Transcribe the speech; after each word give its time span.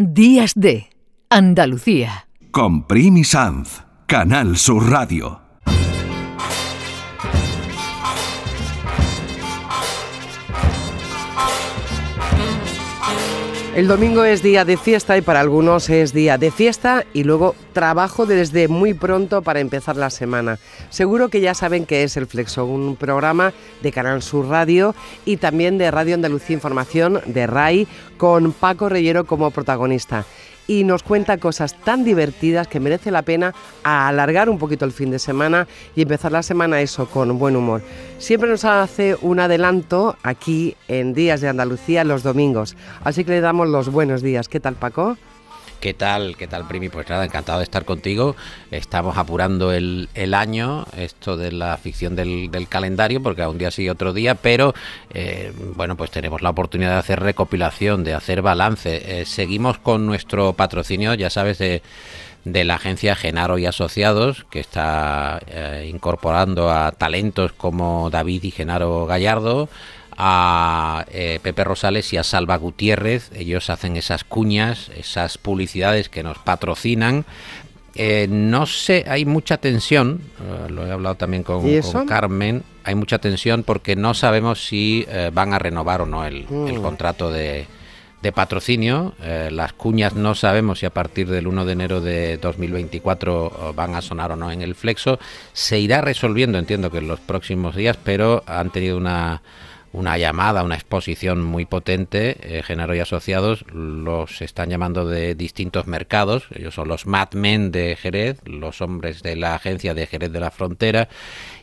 Días 0.00 0.52
de 0.54 0.90
Andalucía. 1.28 2.28
Con 2.52 2.86
Primi 2.86 3.24
Sanz, 3.24 3.82
Canal 4.06 4.56
Sur 4.56 4.92
Radio. 4.92 5.47
El 13.78 13.86
domingo 13.86 14.24
es 14.24 14.42
día 14.42 14.64
de 14.64 14.76
fiesta 14.76 15.16
y 15.16 15.20
para 15.20 15.38
algunos 15.38 15.88
es 15.88 16.12
día 16.12 16.36
de 16.36 16.50
fiesta 16.50 17.04
y 17.12 17.22
luego 17.22 17.54
trabajo 17.72 18.26
desde 18.26 18.66
muy 18.66 18.92
pronto 18.92 19.40
para 19.40 19.60
empezar 19.60 19.96
la 19.96 20.10
semana. 20.10 20.58
Seguro 20.90 21.28
que 21.28 21.40
ya 21.40 21.54
saben 21.54 21.86
que 21.86 22.02
es 22.02 22.16
el 22.16 22.26
Flexo, 22.26 22.66
un 22.66 22.96
programa 22.96 23.52
de 23.80 23.92
Canal 23.92 24.20
Sur 24.20 24.48
Radio 24.48 24.96
y 25.24 25.36
también 25.36 25.78
de 25.78 25.92
Radio 25.92 26.16
Andalucía 26.16 26.54
Información 26.54 27.20
de 27.26 27.46
RAI 27.46 27.86
con 28.16 28.50
Paco 28.50 28.88
Reyero 28.88 29.26
como 29.26 29.52
protagonista 29.52 30.24
y 30.68 30.84
nos 30.84 31.02
cuenta 31.02 31.38
cosas 31.38 31.74
tan 31.82 32.04
divertidas 32.04 32.68
que 32.68 32.78
merece 32.78 33.10
la 33.10 33.22
pena 33.22 33.54
alargar 33.82 34.48
un 34.48 34.58
poquito 34.58 34.84
el 34.84 34.92
fin 34.92 35.10
de 35.10 35.18
semana 35.18 35.66
y 35.96 36.02
empezar 36.02 36.30
la 36.30 36.44
semana 36.44 36.80
eso 36.80 37.06
con 37.06 37.36
buen 37.38 37.56
humor. 37.56 37.82
Siempre 38.18 38.48
nos 38.48 38.64
hace 38.64 39.16
un 39.20 39.40
adelanto 39.40 40.16
aquí 40.22 40.76
en 40.86 41.14
Días 41.14 41.40
de 41.40 41.48
Andalucía 41.48 42.04
los 42.04 42.22
domingos, 42.22 42.76
así 43.02 43.24
que 43.24 43.32
le 43.32 43.40
damos 43.40 43.68
los 43.68 43.90
buenos 43.90 44.22
días. 44.22 44.48
¿Qué 44.48 44.60
tal 44.60 44.76
Paco? 44.76 45.16
¿Qué 45.80 45.94
tal? 45.94 46.36
¿Qué 46.36 46.48
tal, 46.48 46.66
Primi? 46.66 46.88
Pues 46.88 47.08
nada, 47.08 47.24
encantado 47.24 47.58
de 47.58 47.64
estar 47.64 47.84
contigo. 47.84 48.34
Estamos 48.72 49.16
apurando 49.16 49.72
el, 49.72 50.08
año, 50.34 50.86
esto 50.96 51.36
de 51.36 51.52
la 51.52 51.76
ficción 51.76 52.16
del, 52.16 52.66
calendario, 52.68 53.22
porque 53.22 53.42
a 53.42 53.48
un 53.48 53.58
día 53.58 53.70
sí 53.70 53.88
otro 53.88 54.12
día, 54.12 54.34
pero 54.34 54.74
eh, 55.14 55.52
bueno, 55.76 55.96
pues 55.96 56.10
tenemos 56.10 56.42
la 56.42 56.50
oportunidad 56.50 56.94
de 56.94 56.98
hacer 56.98 57.20
recopilación, 57.20 58.02
de 58.02 58.14
hacer 58.14 58.42
balance. 58.42 59.20
Eh, 59.20 59.24
seguimos 59.24 59.78
con 59.78 60.04
nuestro 60.04 60.52
patrocinio, 60.54 61.14
ya 61.14 61.30
sabes, 61.30 61.58
de 61.58 61.82
de 62.44 62.64
la 62.64 62.76
agencia 62.76 63.14
Genaro 63.14 63.58
y 63.58 63.66
Asociados, 63.66 64.46
que 64.50 64.60
está 64.60 65.40
eh, 65.48 65.88
incorporando 65.92 66.70
a 66.70 66.92
talentos 66.92 67.52
como 67.52 68.10
David 68.10 68.44
y 68.44 68.50
Genaro 68.50 69.06
Gallardo, 69.06 69.68
a 70.20 71.06
eh, 71.12 71.38
Pepe 71.40 71.62
Rosales 71.62 72.12
y 72.12 72.16
a 72.16 72.24
Salva 72.24 72.56
Gutiérrez. 72.56 73.30
Ellos 73.36 73.70
hacen 73.70 73.96
esas 73.96 74.24
cuñas, 74.24 74.90
esas 74.96 75.38
publicidades 75.38 76.08
que 76.08 76.24
nos 76.24 76.38
patrocinan. 76.38 77.24
Eh, 77.94 78.26
no 78.28 78.66
sé, 78.66 79.04
hay 79.08 79.24
mucha 79.24 79.58
tensión, 79.58 80.20
eh, 80.40 80.70
lo 80.70 80.86
he 80.86 80.90
hablado 80.90 81.14
también 81.14 81.44
con, 81.44 81.64
Carmen, 82.06 82.62
hay 82.84 82.94
mucha 82.96 83.18
tensión 83.18 83.62
porque 83.62 83.96
no 83.96 84.12
sabemos 84.14 84.66
si 84.66 85.06
van 85.32 85.52
a 85.52 85.58
renovar 85.58 86.02
o 86.02 86.06
no 86.06 86.24
el, 86.24 86.46
mm. 86.48 86.80
contrato 86.80 87.32
de, 87.32 87.66
de 88.22 88.32
patrocinio. 88.32 89.14
las 89.50 89.72
cuñas 89.72 90.14
no 90.14 90.34
sabemos 90.34 90.80
si 90.80 90.86
a 90.86 90.90
partir 90.90 91.28
del 91.28 91.46
1 91.46 91.64
de 91.64 91.72
enero 91.72 92.00
de 92.00 92.36
2024 92.38 93.72
van 93.74 93.94
a 93.94 94.02
sonar 94.02 94.32
o 94.32 94.36
no 94.36 94.50
en 94.52 94.62
el 94.62 94.74
flexo. 94.74 95.18
Se 95.52 95.78
irá 95.78 96.00
resolviendo, 96.00 96.58
entiendo 96.58 96.90
que 96.90 96.98
en 96.98 97.08
los 97.08 97.20
próximos 97.20 97.74
días, 97.74 97.98
pero 98.02 98.44
han 98.46 98.70
tenido 98.70 98.96
una 98.96 99.42
una 99.92 100.18
llamada, 100.18 100.62
una 100.62 100.74
exposición 100.74 101.42
muy 101.42 101.64
potente. 101.64 102.36
Eh, 102.42 102.62
y 102.68 102.98
Asociados 103.00 103.64
los 103.72 104.42
están 104.42 104.70
llamando 104.70 105.06
de 105.06 105.34
distintos 105.34 105.86
mercados. 105.86 106.46
Ellos 106.54 106.74
son 106.74 106.88
los 106.88 107.06
madmen 107.06 107.70
de 107.70 107.96
Jerez, 107.96 108.40
los 108.44 108.80
hombres 108.80 109.22
de 109.22 109.36
la 109.36 109.54
agencia 109.54 109.94
de 109.94 110.06
Jerez 110.06 110.32
de 110.32 110.40
la 110.40 110.50
Frontera 110.50 111.08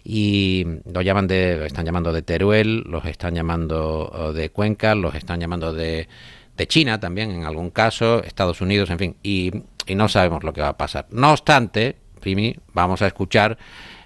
y 0.03 0.65
lo 0.91 1.01
llaman 1.01 1.27
de, 1.27 1.65
están 1.65 1.85
llamando 1.85 2.13
de 2.13 2.21
Teruel, 2.21 2.83
los 2.87 3.05
están 3.05 3.33
llamando 3.33 4.31
de 4.35 4.51
Cuenca, 4.51 4.93
los 4.93 5.15
están 5.15 5.39
llamando 5.39 5.73
de, 5.73 6.07
de 6.55 6.67
China 6.67 6.99
también 6.99 7.31
en 7.31 7.43
algún 7.43 7.71
caso, 7.71 8.23
Estados 8.23 8.61
Unidos, 8.61 8.89
en 8.91 8.99
fin, 8.99 9.15
y, 9.23 9.51
y 9.87 9.95
no 9.95 10.07
sabemos 10.07 10.43
lo 10.43 10.53
que 10.53 10.61
va 10.61 10.69
a 10.69 10.77
pasar. 10.77 11.07
No 11.09 11.31
obstante, 11.31 11.97
Primi, 12.19 12.55
vamos 12.73 13.01
a 13.01 13.07
escuchar 13.07 13.57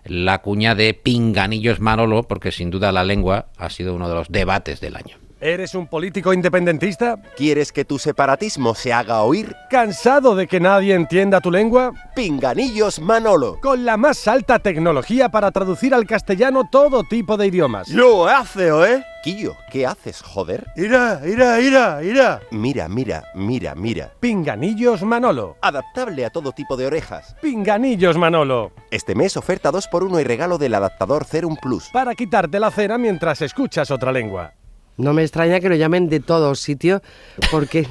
la 0.09 0.41
cuña 0.41 0.75
de 0.75 0.93
Pinganillos 0.93 1.79
Manolo, 1.79 2.23
porque 2.23 2.51
sin 2.51 2.71
duda 2.71 2.91
la 2.91 3.03
lengua 3.03 3.47
ha 3.57 3.69
sido 3.69 3.93
uno 3.93 4.09
de 4.09 4.15
los 4.15 4.29
debates 4.29 4.81
del 4.81 4.95
año. 4.95 5.17
¿Eres 5.41 5.73
un 5.73 5.87
político 5.87 6.33
independentista? 6.33 7.15
¿Quieres 7.37 7.71
que 7.71 7.85
tu 7.85 7.97
separatismo 7.97 8.75
se 8.75 8.91
haga 8.91 9.21
oír? 9.21 9.55
¿Cansado 9.69 10.35
de 10.35 10.47
que 10.47 10.59
nadie 10.59 10.93
entienda 10.93 11.39
tu 11.39 11.49
lengua? 11.49 11.93
Pinganillos 12.13 12.99
Manolo. 12.99 13.57
Con 13.61 13.85
la 13.85 13.95
más 13.95 14.27
alta 14.27 14.59
tecnología 14.59 15.29
para 15.29 15.51
traducir 15.51 15.93
al 15.93 16.05
castellano 16.05 16.67
todo 16.69 17.05
tipo 17.05 17.37
de 17.37 17.47
idiomas. 17.47 17.87
¡Lo 17.87 18.27
hace, 18.27 18.67
¿eh? 18.67 19.05
Quillo, 19.23 19.55
¿qué 19.71 19.85
haces, 19.85 20.21
joder? 20.21 20.67
¡Ira, 20.75 21.21
ira, 21.25 21.61
ira, 21.61 22.03
ira! 22.03 22.41
Mira, 22.51 22.89
mira, 22.89 23.23
mira, 23.33 23.75
mira. 23.75 24.11
Pinganillos 24.19 25.03
Manolo. 25.03 25.55
Adaptable 25.61 26.25
a 26.25 26.31
todo 26.31 26.51
tipo 26.51 26.75
de 26.75 26.87
orejas. 26.87 27.37
Pinganillos 27.41 28.17
Manolo. 28.17 28.73
Este 28.91 29.15
mes 29.15 29.37
oferta 29.37 29.71
2x1 29.71 30.19
y 30.19 30.23
regalo 30.25 30.57
del 30.57 30.73
adaptador 30.73 31.23
Cerum 31.23 31.55
Plus. 31.55 31.89
Para 31.93 32.13
quitarte 32.13 32.59
la 32.59 32.71
cera 32.71 32.97
mientras 32.97 33.41
escuchas 33.41 33.89
otra 33.89 34.11
lengua. 34.11 34.58
No 34.99 35.13
me 35.13 35.23
extraña 35.23 35.59
que 35.59 35.69
lo 35.69 35.75
llamen 35.75 36.09
de 36.09 36.19
todos 36.19 36.59
sitios 36.59 37.01
porque 37.49 37.87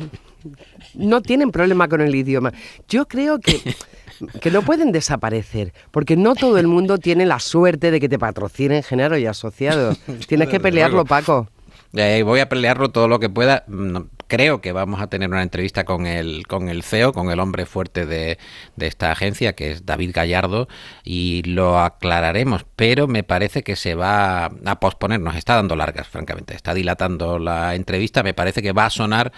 no 0.95 1.23
tienen 1.23 1.51
problema 1.51 1.89
con 1.89 2.01
el 2.01 2.15
idioma. 2.15 2.53
Yo 2.89 3.09
creo 3.09 3.41
que, 3.41 3.75
que 4.41 4.51
no 4.51 4.63
pueden 4.63 4.93
desaparecer 4.93 5.73
porque 5.91 6.17
no 6.17 6.35
todo 6.35 6.59
el 6.59 6.67
mundo 6.67 6.99
tiene 6.99 7.25
la 7.27 7.41
suerte 7.41 7.91
de 7.91 7.99
que 7.99 8.09
te 8.09 8.19
patrocinen 8.19 8.83
Genero 8.83 9.17
y 9.17 9.27
Asociados. 9.27 9.99
Tienes 10.29 10.49
que 10.49 10.61
pelearlo, 10.61 11.05
Paco. 11.05 11.49
Eh, 11.95 12.23
voy 12.25 12.41
a 12.41 12.49
pelearlo 12.49 12.91
todo 12.91 13.09
lo 13.09 13.19
que 13.19 13.31
pueda 13.31 13.65
creo 14.29 14.61
que 14.61 14.73
vamos 14.73 15.01
a 15.01 15.09
tener 15.09 15.29
una 15.29 15.43
entrevista 15.43 15.85
con 15.85 16.07
el, 16.07 16.47
con 16.47 16.69
el 16.69 16.83
CEO, 16.83 17.13
con 17.13 17.31
el 17.31 17.41
hombre 17.41 17.67
fuerte 17.67 18.07
de, 18.07 18.39
de 18.77 18.87
esta 18.87 19.11
agencia, 19.11 19.55
que 19.55 19.73
es 19.73 19.87
David 19.87 20.13
Gallardo, 20.15 20.69
y 21.03 21.43
lo 21.43 21.81
aclararemos, 21.81 22.65
pero 22.77 23.09
me 23.09 23.25
parece 23.25 23.63
que 23.63 23.75
se 23.75 23.95
va 23.95 24.45
a 24.45 24.81
posponer, 24.81 25.19
nos 25.19 25.35
está 25.35 25.57
dando 25.57 25.75
largas, 25.75 26.07
francamente, 26.07 26.55
está 26.55 26.75
dilatando 26.75 27.39
la 27.39 27.75
entrevista, 27.75 28.23
me 28.23 28.35
parece 28.35 28.63
que 28.63 28.73
va 28.73 28.87
a 28.87 28.91
sonar 28.91 29.33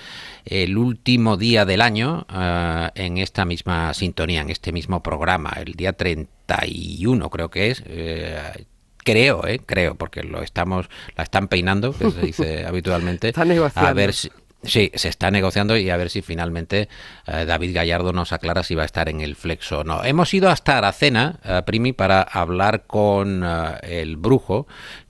el 0.44 0.76
último 0.76 1.36
día 1.36 1.64
del 1.64 1.80
año 1.80 2.26
eh, 2.32 2.90
en 2.96 3.18
esta 3.18 3.44
misma 3.44 3.94
sintonía, 3.94 4.42
en 4.42 4.50
este 4.50 4.72
mismo 4.72 5.02
programa, 5.02 5.52
el 5.56 5.74
día 5.74 5.92
31 5.92 7.30
creo 7.30 7.50
que 7.50 7.70
es. 7.70 7.82
Eh, 7.86 8.66
creo, 9.02 9.46
eh, 9.46 9.60
creo, 9.64 9.94
porque 9.94 10.22
lo 10.22 10.42
estamos, 10.42 10.88
la 11.16 11.24
están 11.24 11.48
peinando, 11.48 11.92
que 11.92 12.10
se 12.10 12.20
dice 12.20 12.64
habitualmente, 12.68 13.32
a 13.74 13.92
ver 13.92 14.12
si, 14.12 14.30
Sí, 14.62 14.91
se 14.94 15.09
está 15.09 15.31
negociando 15.31 15.75
y 15.78 15.88
a 15.88 15.97
ver 15.97 16.10
si 16.10 16.21
finalmente 16.21 16.91
eh, 17.26 17.47
David 17.47 17.75
Gallardo 17.75 18.12
nos 18.12 18.32
aclara 18.32 18.62
si 18.62 18.75
va 18.75 18.82
a 18.82 18.87
estar 18.87 19.09
en 19.09 19.22
el 19.22 19.34
flexo 19.34 19.81
o 19.81 19.84
no. 19.84 20.04
Hemos 20.04 20.34
ido 20.34 20.50
hasta 20.50 20.76
Aracena, 20.76 21.38
eh, 21.43 21.62
Primi, 21.65 21.94
para 21.94 22.21
hablar 22.21 22.84
con 22.87 23.43
eh, 23.43 24.03
el 24.03 24.19
brujo, 24.19 24.66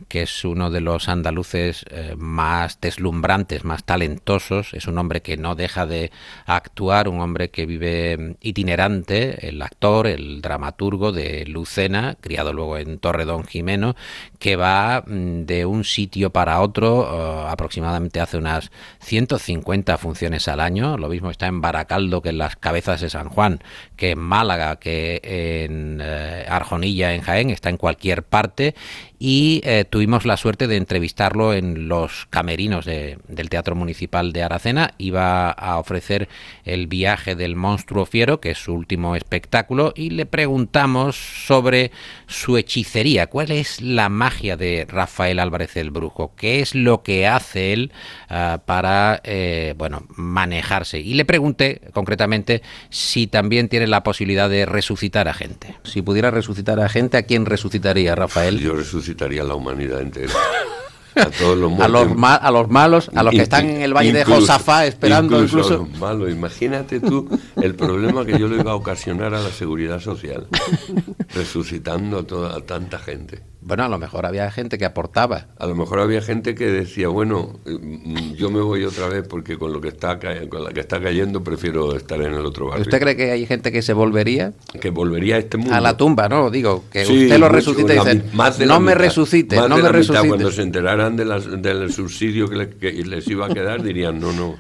que 0.07 0.23
es 0.23 0.45
uno 0.45 0.71
de 0.71 0.81
los 0.81 1.09
andaluces 1.09 1.85
más 2.17 2.81
deslumbrantes, 2.81 3.65
más 3.65 3.85
talentosos. 3.85 4.73
Es 4.73 4.87
un 4.87 4.99
hombre 4.99 5.21
que 5.21 5.37
no 5.37 5.57
deja 5.57 5.85
de 5.85 6.13
actuar, 6.47 7.09
un 7.09 7.21
hombre 7.21 7.51
que 7.51 7.67
vive 7.67 8.17
mm, 8.17 8.35
itinerante, 8.41 9.49
el 9.49 9.61
actor, 9.63 10.07
el 10.07 10.43
dramaturgo 10.43 11.11
de 11.11 11.45
Lucena, 11.47 12.17
criado 12.21 12.53
luego 12.53 12.79
en 12.79 12.99
Torredón 12.99 13.45
Jimeno, 13.45 13.97
que 14.41 14.57
va 14.57 15.05
mm, 15.07 15.43
de 15.43 15.67
un 15.67 15.85
sitio 15.85 16.31
para 16.31 16.61
otro, 16.61 17.47
aproximadamente 17.47 18.19
hace 18.19 18.37
unas 18.37 18.73
150 18.99 19.61
50 19.61 19.99
funciones 19.99 20.49
al 20.49 20.61
año. 20.61 20.97
Lo 20.97 21.09
mismo 21.09 21.31
está 21.31 21.47
en 21.47 21.61
Baracaldo 21.61 22.23
que 22.23 22.31
en 22.31 22.39
las 22.39 22.57
Cabezas 22.57 23.01
de 23.01 23.11
San 23.11 23.29
Juan, 23.29 23.63
que 23.97 24.11
en 24.11 24.19
Málaga, 24.19 24.77
que 24.77 25.21
en 25.23 26.01
eh, 26.03 26.47
Arjonilla, 26.49 27.15
en 27.15 27.21
Jaén, 27.21 27.51
está 27.51 27.69
en 27.69 27.77
cualquier 27.77 28.23
parte 28.23 28.75
y 29.23 29.61
eh, 29.65 29.85
tuvimos 29.85 30.25
la 30.25 30.39
suerte 30.39 30.67
de 30.67 30.77
entrevistarlo 30.77 31.53
en 31.53 31.89
los 31.89 32.27
camerinos 32.31 32.87
del 32.87 33.51
Teatro 33.51 33.75
Municipal 33.75 34.33
de 34.33 34.43
Aracena. 34.43 34.95
Iba 34.97 35.51
a 35.51 35.79
ofrecer 35.79 36.27
el 36.65 36.87
viaje 36.87 37.35
del 37.35 37.55
monstruo 37.55 38.07
fiero, 38.07 38.41
que 38.41 38.53
es 38.53 38.59
su 38.59 38.73
último 38.73 39.15
espectáculo, 39.17 39.93
y 39.95 40.09
le 40.09 40.25
preguntamos 40.25 41.17
sobre 41.17 41.91
su 42.27 42.57
hechicería. 42.57 43.27
¿Cuál 43.27 43.51
es 43.51 43.83
la 43.83 44.09
magia 44.31 44.57
de 44.57 44.87
Rafael 44.89 45.41
Álvarez 45.41 45.77
el 45.77 45.91
Brujo? 45.91 46.35
¿Qué 46.37 46.61
es 46.61 46.77
lo 46.77 47.03
que 47.03 47.27
hace 47.27 47.73
él 47.73 47.93
ah, 48.29 48.61
para 48.65 49.21
eh, 49.25 49.75
bueno, 49.77 50.05
manejarse? 50.15 51.01
Y 51.01 51.15
le 51.15 51.25
pregunté 51.25 51.81
concretamente 51.93 52.63
si 52.91 53.27
también 53.27 53.69
tiene 53.69 53.89
la 53.89 54.05
posibilidad 54.05 54.49
de 54.49 54.67
resucitar 54.67 55.27
a 55.27 55.35
gente. 55.35 55.75
Si 55.83 56.01
pudiera 56.01 56.31
resucitar 56.31 56.79
a 56.79 56.89
gente, 56.89 57.17
¿a 57.17 57.25
quién 57.25 57.45
resucitaría 57.45 58.15
Rafael? 58.15 58.61
Yo 58.61 58.77
necesitaría 58.77 59.43
la 59.43 59.57
humanidad 59.57 60.01
entera. 60.01 60.33
A 61.17 61.27
todos 61.27 61.59
los, 61.59 61.73
a 61.81 61.89
los, 61.89 62.07
a 62.23 62.51
los 62.53 62.71
malos, 62.71 63.11
a 63.13 63.25
los 63.25 63.35
que 63.35 63.43
están 63.43 63.69
en 63.69 63.83
el 63.83 63.93
valle 63.93 64.13
de 64.13 64.25
Josafá 64.25 64.87
esperando 64.87 65.43
incluso. 65.43 65.75
A 65.75 65.79
los 65.79 65.99
malos. 65.99 66.31
Imagínate 66.31 67.01
tú 67.01 67.29
el 67.61 67.75
problema 67.75 68.25
que 68.25 68.39
yo 68.39 68.47
le 68.47 68.61
iba 68.61 68.71
a 68.71 68.77
ocasionar 68.77 69.35
a 69.35 69.41
la 69.41 69.51
seguridad 69.51 69.99
social, 69.99 70.47
resucitando 71.35 72.21
a, 72.21 72.23
toda, 72.23 72.61
tanta 72.61 73.01
gente. 73.01 73.50
Bueno, 73.63 73.85
a 73.85 73.89
lo 73.89 73.99
mejor 73.99 74.25
había 74.25 74.51
gente 74.51 74.79
que 74.79 74.87
aportaba. 74.87 75.47
A 75.59 75.67
lo 75.67 75.75
mejor 75.75 76.01
había 76.01 76.23
gente 76.23 76.55
que 76.55 76.67
decía, 76.67 77.09
bueno, 77.09 77.61
mm, 77.67 78.33
yo 78.33 78.51
me 78.51 78.61
voy 78.61 78.85
otra 78.85 79.09
vez 79.09 79.27
porque 79.29 79.59
con 79.59 79.73
lo 79.73 79.81
que 79.81 79.89
está 79.89 80.19
con 80.49 80.65
la 80.65 80.71
que 80.71 80.81
está 80.81 81.01
cayendo 81.01 81.45
prefiero 81.45 81.95
estar 81.95 82.21
en 82.23 82.33
el 82.33 82.47
otro 82.47 82.69
barrio. 82.69 82.83
¿Usted 82.83 83.01
cree 83.01 83.17
que 83.17 83.31
hay 83.33 83.47
gente 83.47 83.71
que 83.71 83.83
se 83.83 83.93
volvería 83.93 84.55
que 84.81 84.91
volvería 84.91 85.37
a 85.37 85.39
este 85.39 85.59
mundo? 85.59 85.75
a 85.75 85.81
la 85.81 85.97
tumba, 85.97 86.29
no? 86.29 86.51
Digo, 86.51 86.85
que 86.91 87.05
Sí, 87.05 87.25
usted 87.25 87.39
lo 87.39 87.47
mucho, 87.47 87.57
resucita 87.57 87.95
y 87.95 87.99
dice, 87.99 88.67
no 88.67 88.81
me 88.81 88.93
mitad, 88.93 89.05
resucite, 89.05 89.57
no 89.57 89.77
me 89.77 89.89
resucite. 89.89 90.29
Cuando 90.29 90.51
se 90.51 90.63
enteraran 90.63 91.17
de 91.17 91.25
del 91.61 91.93
subsidio 91.93 92.49
que 92.49 92.93
les 93.05 93.29
iba 93.29 93.47
a 93.47 93.49
quedar, 93.51 93.83
dirían, 93.83 94.19
no, 94.19 94.33
no, 94.33 94.57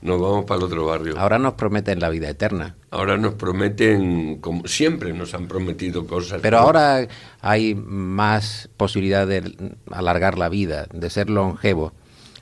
nos 0.00 0.20
vamos 0.20 0.44
para 0.44 0.58
el 0.58 0.64
otro 0.64 0.86
barrio. 0.86 1.18
Ahora 1.18 1.38
nos 1.38 1.54
prometen 1.54 2.00
la 2.00 2.08
vida 2.08 2.28
eterna. 2.28 2.76
Ahora 2.90 3.16
nos 3.16 3.34
prometen, 3.34 4.38
como 4.40 4.66
siempre 4.66 5.12
nos 5.12 5.34
han 5.34 5.48
prometido 5.48 6.06
cosas. 6.06 6.40
Pero 6.40 6.58
¿no? 6.58 6.64
ahora 6.64 7.08
hay 7.40 7.74
más 7.74 8.68
posibilidad 8.76 9.26
de 9.26 9.72
alargar 9.90 10.38
la 10.38 10.48
vida, 10.48 10.86
de 10.92 11.10
ser 11.10 11.30
longevo. 11.30 11.92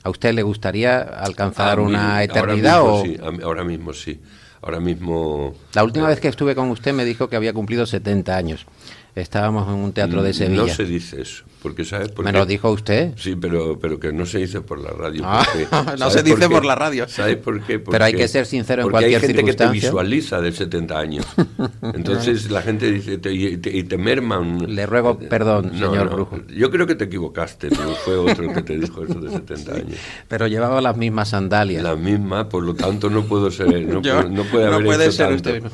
¿A 0.02 0.10
usted 0.10 0.34
le 0.34 0.42
gustaría 0.42 1.00
alcanzar 1.00 1.78
mí, 1.78 1.86
una 1.86 2.18
ahora 2.18 2.24
eternidad 2.24 2.80
mismo 2.80 2.94
o 2.94 3.04
sí, 3.04 3.18
ahora 3.42 3.64
mismo 3.64 3.92
sí. 3.92 4.20
Ahora 4.62 4.80
mismo... 4.80 5.54
la 5.74 5.84
última 5.84 6.08
vez 6.08 6.18
que 6.18 6.28
estuve 6.28 6.54
con 6.54 6.70
usted 6.70 6.92
me 6.92 7.04
dijo 7.04 7.28
que 7.28 7.36
había 7.36 7.52
cumplido 7.52 7.86
70 7.86 8.36
años? 8.36 8.66
Estábamos 9.16 9.66
en 9.68 9.74
un 9.74 9.92
teatro 9.92 10.22
de 10.22 10.34
Sevilla. 10.34 10.62
No 10.62 10.68
se 10.68 10.84
dice 10.84 11.22
eso, 11.22 11.44
porque 11.62 11.86
¿sabes 11.86 12.10
por 12.10 12.22
¿Me 12.24 12.32
qué? 12.32 12.38
lo 12.38 12.44
dijo 12.44 12.70
usted? 12.70 13.14
Sí, 13.16 13.34
pero, 13.34 13.78
pero 13.78 13.98
que 13.98 14.12
no 14.12 14.26
se 14.26 14.38
dice 14.40 14.60
por 14.60 14.78
la 14.78 14.90
radio. 14.90 15.22
Ah, 15.24 15.42
porque- 15.50 15.66
no 15.92 15.96
¿sabes 16.10 16.12
se 16.12 16.22
dice 16.22 16.48
por 16.50 16.66
la 16.66 16.74
radio. 16.74 17.08
¿Sabes 17.08 17.36
por 17.38 17.62
qué? 17.62 17.78
Pero 17.78 18.04
hay 18.04 18.12
Porque- 18.12 18.24
que 18.24 18.28
ser 18.28 18.44
sincero 18.44 18.82
en 18.82 18.84
porque 18.84 18.92
cualquier 19.06 19.14
hay 19.22 19.26
gente 19.26 19.42
que 19.42 19.52
te 19.54 19.64
circunstancia. 19.64 19.88
visualiza 19.90 20.40
de 20.42 20.52
70 20.52 20.98
años. 20.98 21.26
Entonces 21.94 22.50
la 22.50 22.60
gente 22.60 22.90
dice, 22.92 23.16
te- 23.16 23.32
y, 23.32 23.56
te, 23.56 23.74
y 23.74 23.84
te 23.84 23.96
merman. 23.96 24.74
Le 24.74 24.84
ruego 24.84 25.18
perdón, 25.18 25.70
No, 25.72 25.88
señor 25.90 26.10
no, 26.10 26.14
Brujo. 26.16 26.40
Yo 26.54 26.70
creo 26.70 26.86
que 26.86 26.94
te 26.94 27.04
equivocaste, 27.04 27.70
no 27.70 27.94
fue 28.04 28.16
otro 28.18 28.52
que 28.52 28.62
te 28.62 28.78
dijo 28.78 29.02
eso 29.02 29.18
de 29.18 29.30
70 29.30 29.72
años. 29.74 29.96
Pero 30.28 30.46
llevaba 30.46 30.82
las 30.82 30.96
mismas 30.98 31.30
sandalias. 31.30 31.82
La 31.82 31.96
misma, 31.96 32.50
por 32.50 32.62
lo 32.64 32.74
tanto 32.74 33.08
no 33.08 33.24
puedo 33.24 33.50
ser, 33.50 33.68
no, 33.86 34.02
Yo- 34.02 34.20
puedo- 34.20 34.28
no 34.28 34.44
puede 34.44 34.66
no 34.66 34.74
haber 34.74 34.86
puede 34.86 35.04
hecho 35.04 35.12
ser 35.12 35.26
tanto. 35.28 35.48
usted 35.48 35.62
mismo. 35.62 35.70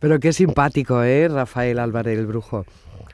Pero 0.00 0.20
qué 0.20 0.32
simpático, 0.32 1.02
¿eh? 1.02 1.28
Rafael 1.28 1.78
Álvarez 1.78 2.18
el 2.18 2.26
Brujo. 2.26 2.64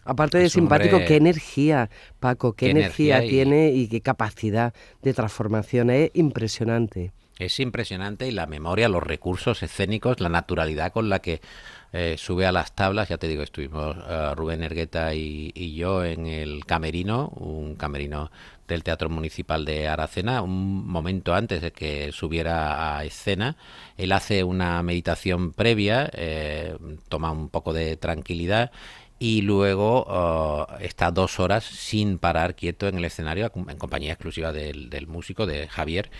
Aparte 0.04 0.38
de 0.38 0.46
Es 0.46 0.56
un 0.56 0.62
simpático, 0.62 0.96
hombre- 0.96 1.06
qué 1.08 1.16
energía, 1.16 1.88
Paco, 2.18 2.54
qué, 2.54 2.66
Qué 2.66 2.70
energía, 2.72 3.18
energía 3.18 3.24
y- 3.26 3.30
tiene 3.30 3.70
y 3.72 3.88
qué 3.88 4.00
capacidad 4.00 4.74
de 5.02 5.14
transformación. 5.14 5.90
Es 5.90 6.10
impresionante. 6.14 7.12
Es 7.38 7.60
impresionante 7.60 8.26
y 8.26 8.32
la 8.32 8.46
memoria, 8.46 8.88
los 8.88 9.02
recursos 9.02 9.62
escénicos, 9.62 10.20
la 10.20 10.28
naturalidad 10.28 10.92
con 10.92 11.08
la 11.08 11.20
que 11.20 11.40
eh, 11.92 12.16
sube 12.18 12.46
a 12.46 12.52
las 12.52 12.74
tablas. 12.74 13.08
Ya 13.08 13.18
te 13.18 13.28
digo, 13.28 13.42
estuvimos 13.42 13.96
eh, 14.08 14.32
Rubén 14.34 14.62
Ergueta 14.62 15.14
y, 15.14 15.74
yo 15.74 16.04
en 16.04 16.26
el 16.26 16.64
Camerino, 16.64 17.28
un 17.28 17.76
camerino 17.76 18.30
del 18.66 18.82
Teatro 18.82 19.10
Municipal 19.10 19.64
de 19.64 19.88
Aracena, 19.88 20.42
un 20.42 20.86
momento 20.86 21.34
antes 21.34 21.60
de 21.60 21.72
que 21.72 22.12
subiera 22.12 22.96
a 22.96 23.04
escena. 23.04 23.56
Él 23.96 24.12
hace 24.12 24.44
una 24.44 24.82
meditación 24.82 25.52
previa, 25.52 26.10
eh, 26.14 26.76
toma 27.08 27.30
un 27.30 27.48
poco 27.48 27.72
de 27.72 27.96
tranquilidad 27.96 28.70
y 29.18 29.42
luego 29.42 30.68
eh, 30.80 30.86
está 30.86 31.10
dos 31.10 31.38
horas 31.38 31.64
sin 31.64 32.18
parar 32.18 32.56
quieto 32.56 32.88
en 32.88 32.96
el 32.96 33.04
escenario 33.04 33.52
en 33.54 33.78
compañía 33.78 34.12
exclusiva 34.14 34.52
del 34.52 35.06
músico, 35.06 35.46
de 35.46 35.68
Javier. 35.68 36.10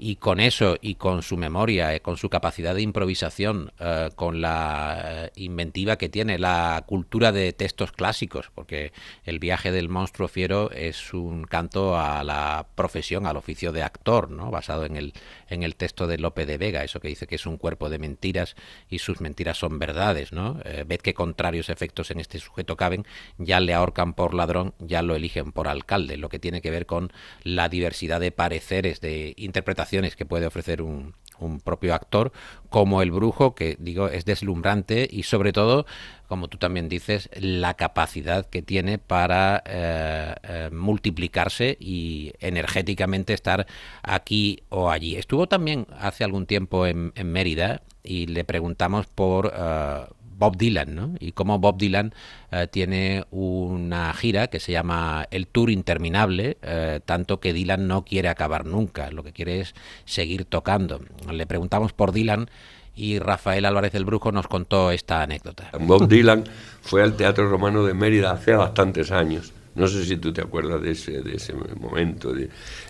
Y 0.00 0.16
con 0.16 0.38
eso 0.38 0.76
y 0.80 0.94
con 0.94 1.22
su 1.22 1.36
memoria, 1.36 1.92
eh, 1.92 2.00
con 2.00 2.16
su 2.16 2.30
capacidad 2.30 2.72
de 2.72 2.82
improvisación, 2.82 3.72
eh, 3.80 4.10
con 4.14 4.40
la 4.40 5.24
eh, 5.26 5.30
inventiva 5.34 5.98
que 5.98 6.08
tiene, 6.08 6.38
la 6.38 6.84
cultura 6.86 7.32
de 7.32 7.52
textos 7.52 7.90
clásicos, 7.90 8.52
porque 8.54 8.92
el 9.24 9.40
viaje 9.40 9.72
del 9.72 9.88
monstruo 9.88 10.28
fiero 10.28 10.70
es 10.70 11.12
un 11.12 11.42
canto 11.44 11.98
a 11.98 12.22
la 12.22 12.68
profesión, 12.76 13.26
al 13.26 13.36
oficio 13.36 13.72
de 13.72 13.82
actor, 13.82 14.30
¿no? 14.30 14.52
basado 14.52 14.84
en 14.84 14.94
el, 14.94 15.14
en 15.48 15.64
el 15.64 15.74
texto 15.74 16.06
de 16.06 16.18
Lope 16.18 16.46
de 16.46 16.58
Vega, 16.58 16.84
eso 16.84 17.00
que 17.00 17.08
dice 17.08 17.26
que 17.26 17.34
es 17.34 17.46
un 17.46 17.56
cuerpo 17.56 17.90
de 17.90 17.98
mentiras 17.98 18.54
y 18.88 19.00
sus 19.00 19.20
mentiras 19.20 19.58
son 19.58 19.80
verdades. 19.80 20.32
¿no? 20.32 20.60
Eh, 20.64 20.84
ved 20.86 21.00
qué 21.00 21.12
contrarios 21.12 21.70
efectos 21.70 22.12
en 22.12 22.20
este 22.20 22.38
sujeto 22.38 22.76
caben, 22.76 23.04
ya 23.36 23.58
le 23.58 23.74
ahorcan 23.74 24.14
por 24.14 24.32
ladrón, 24.32 24.74
ya 24.78 25.02
lo 25.02 25.16
eligen 25.16 25.50
por 25.50 25.66
alcalde, 25.66 26.16
lo 26.16 26.28
que 26.28 26.38
tiene 26.38 26.60
que 26.60 26.70
ver 26.70 26.86
con 26.86 27.12
la 27.42 27.68
diversidad 27.68 28.20
de 28.20 28.30
pareceres, 28.30 29.00
de 29.00 29.34
interpretaciones 29.36 29.87
que 30.16 30.26
puede 30.26 30.46
ofrecer 30.46 30.82
un, 30.82 31.14
un 31.40 31.60
propio 31.60 31.94
actor, 31.94 32.32
como 32.68 33.02
el 33.02 33.10
brujo, 33.10 33.54
que 33.54 33.76
digo 33.78 34.08
es 34.08 34.24
deslumbrante 34.24 35.08
y 35.10 35.22
sobre 35.22 35.52
todo, 35.52 35.86
como 36.26 36.48
tú 36.48 36.58
también 36.58 36.88
dices, 36.88 37.30
la 37.40 37.74
capacidad 37.74 38.46
que 38.46 38.62
tiene 38.62 38.98
para 38.98 39.62
eh, 39.66 40.34
eh, 40.42 40.70
multiplicarse 40.72 41.76
y 41.80 42.32
energéticamente 42.40 43.32
estar 43.32 43.66
aquí 44.02 44.62
o 44.68 44.90
allí. 44.90 45.16
Estuvo 45.16 45.46
también 45.46 45.86
hace 45.98 46.24
algún 46.24 46.46
tiempo 46.46 46.86
en, 46.86 47.12
Mérida 47.28 47.82
y 48.02 48.26
le 48.26 48.44
preguntamos 48.44 49.06
por 49.06 49.52
eh, 49.54 50.04
Bob 50.38 50.56
Dylan, 50.56 50.94
¿no? 50.94 51.14
Y 51.18 51.32
cómo 51.32 51.58
Bob 51.58 51.78
Dylan 51.78 52.14
eh, 52.52 52.68
tiene 52.70 53.24
una 53.30 54.12
gira 54.14 54.46
que 54.46 54.60
se 54.60 54.72
llama 54.72 55.26
El 55.30 55.48
Tour 55.48 55.70
Interminable, 55.70 56.56
eh, 56.62 57.00
tanto 57.04 57.40
que 57.40 57.52
Dylan 57.52 57.88
no 57.88 58.04
quiere 58.04 58.28
acabar 58.28 58.64
nunca, 58.64 59.10
lo 59.10 59.24
que 59.24 59.32
quiere 59.32 59.60
es 59.60 59.74
seguir 60.04 60.44
tocando. 60.44 61.00
Le 61.30 61.46
preguntamos 61.46 61.92
por 61.92 62.12
Dylan 62.12 62.48
y 62.94 63.18
Rafael 63.18 63.64
Álvarez 63.64 63.92
del 63.92 64.04
Brujo 64.04 64.32
nos 64.32 64.46
contó 64.48 64.90
esta 64.92 65.22
anécdota. 65.22 65.70
Bob 65.80 66.08
Dylan 66.08 66.44
fue 66.82 67.02
al 67.02 67.16
Teatro 67.16 67.48
Romano 67.48 67.84
de 67.84 67.94
Mérida 67.94 68.30
hace 68.32 68.52
bastantes 68.52 69.10
años. 69.10 69.52
No 69.74 69.86
sé 69.86 70.04
si 70.04 70.16
tú 70.16 70.32
te 70.32 70.40
acuerdas 70.40 70.82
de 70.82 70.90
ese, 70.92 71.20
de 71.22 71.36
ese 71.36 71.52
momento. 71.54 72.32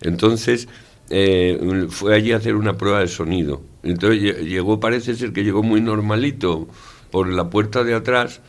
Entonces, 0.01 0.69
eh, 1.11 1.87
fue 1.91 2.15
allí 2.15 2.33
a 2.33 2.37
hacer 2.37 2.55
una 2.55 2.77
prueba 2.77 3.01
de 3.01 3.09
sonido. 3.09 3.63
Entonces 3.83 4.23
lle- 4.23 4.45
llegó, 4.47 4.81
parece 4.81 5.15
ser 5.15 5.33
que 5.33 5.45
llegó 5.45 5.63
muy 5.63 5.81
normalito 5.81 6.69
por 7.11 7.29
la 7.29 7.51
puerta 7.51 7.85
de 7.85 7.95
atrás, 7.95 8.41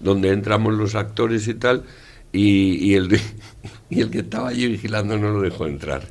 donde 0.00 0.30
entramos 0.30 0.74
los 0.74 0.94
actores 0.94 1.48
y 1.48 1.54
tal, 1.54 1.84
y, 2.32 2.94
el, 2.94 3.18
y 3.90 4.00
el 4.00 4.10
que 4.10 4.18
estaba 4.18 4.48
allí 4.48 4.66
vigilando 4.68 5.16
no 5.18 5.30
lo 5.30 5.40
dejó 5.40 5.66
entrar. 5.66 6.02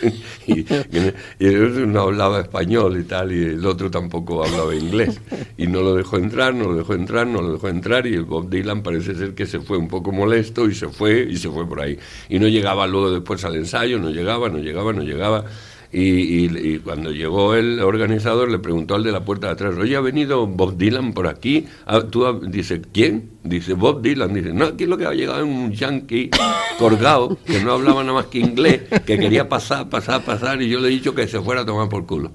y, 0.46 0.60
y 0.60 1.86
no 1.86 2.02
hablaba 2.02 2.40
español 2.40 2.98
y 3.00 3.04
tal, 3.04 3.32
y 3.32 3.42
el 3.44 3.66
otro 3.66 3.90
tampoco 3.90 4.44
hablaba 4.44 4.74
inglés. 4.74 5.20
Y 5.56 5.66
no 5.66 5.80
lo 5.80 5.94
dejó 5.94 6.16
entrar, 6.16 6.54
no 6.54 6.64
lo 6.64 6.74
dejó 6.74 6.94
entrar, 6.94 7.26
no 7.26 7.42
lo 7.42 7.52
dejó 7.54 7.68
entrar, 7.68 8.06
y 8.06 8.14
el 8.14 8.24
Bob 8.24 8.48
Dylan 8.48 8.82
parece 8.82 9.14
ser 9.14 9.34
que 9.34 9.46
se 9.46 9.60
fue 9.60 9.78
un 9.78 9.88
poco 9.88 10.12
molesto 10.12 10.68
y 10.68 10.74
se 10.74 10.88
fue, 10.88 11.26
y 11.28 11.36
se 11.36 11.50
fue 11.50 11.68
por 11.68 11.80
ahí. 11.80 11.98
Y 12.28 12.38
no 12.38 12.48
llegaba 12.48 12.86
luego 12.86 13.10
después 13.10 13.44
al 13.44 13.56
ensayo, 13.56 13.98
no 13.98 14.10
llegaba, 14.10 14.48
no 14.48 14.58
llegaba, 14.58 14.92
no 14.92 15.02
llegaba. 15.02 15.44
Y, 15.90 16.78
cuando 16.80 17.12
llegó 17.12 17.54
el 17.54 17.80
organizador 17.80 18.50
le 18.50 18.58
preguntó 18.58 18.94
al 18.94 19.04
de 19.04 19.12
la 19.12 19.24
puerta 19.24 19.46
de 19.46 19.54
atrás, 19.54 19.74
oye, 19.78 19.96
¿ha 19.96 20.00
venido 20.00 20.46
Bob 20.46 20.76
Dylan 20.76 21.14
por 21.14 21.26
aquí? 21.26 21.66
Ah, 21.86 22.02
¿Tú 22.02 22.26
ha-?" 22.26 22.38
dice, 22.40 22.82
¿quién? 22.92 23.30
Dice, 23.42 23.72
Bob 23.72 24.02
Dylan. 24.02 24.34
Dice, 24.34 24.52
no, 24.52 24.66
aquí 24.66 24.84
lo 24.84 24.98
que 24.98 25.06
ha 25.06 25.12
llegado 25.12 25.38
es 25.38 25.44
un 25.44 25.72
yankee 25.72 26.30
colgado, 26.78 27.38
que 27.46 27.60
no 27.60 27.72
hablaba 27.72 28.02
nada 28.02 28.14
más 28.14 28.26
que 28.26 28.38
inglés, 28.38 28.82
que 29.06 29.18
quería 29.18 29.48
pasar, 29.48 29.88
pasar, 29.88 30.22
pasar, 30.24 30.60
y 30.60 30.68
yo 30.68 30.78
le 30.78 30.88
he 30.88 30.90
dicho 30.90 31.14
que 31.14 31.26
se 31.26 31.40
fuera 31.40 31.62
a 31.62 31.66
tomar 31.66 31.88
por 31.88 32.04
culo. 32.04 32.32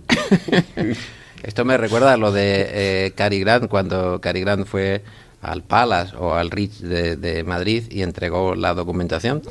Esto 1.43 1.63
me 1.63 1.77
recuerda 1.77 2.13
a 2.13 2.17
lo 2.17 2.31
de 2.31 3.05
eh, 3.05 3.11
Cary 3.15 3.39
Grant, 3.39 3.67
cuando 3.67 4.19
Cary 4.19 4.41
Grant 4.41 4.65
fue 4.65 5.03
al 5.41 5.61
Palace 5.61 6.15
o 6.17 6.33
al 6.33 6.49
Ritz 6.49 6.81
de, 6.81 7.17
de 7.17 7.43
Madrid 7.43 7.83
y 7.91 8.01
entregó 8.01 8.55
la 8.55 8.73
documentación. 8.73 9.43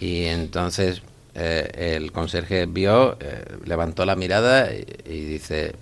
Y 0.00 0.24
entonces 0.24 1.02
eh, 1.34 1.96
el 1.96 2.12
conserje 2.12 2.66
vio, 2.66 3.16
eh, 3.20 3.44
levantó 3.64 4.04
la 4.04 4.16
mirada 4.16 4.72
y, 4.74 4.84
y 5.04 5.24
dice, 5.24 5.74